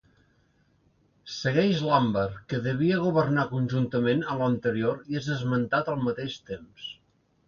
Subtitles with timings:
[1.33, 6.89] Segueix Lambert, que devia governar conjuntament amb l'anterior i és esmentat al mateix temps.